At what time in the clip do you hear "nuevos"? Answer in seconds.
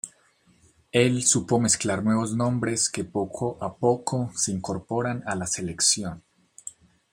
2.03-2.35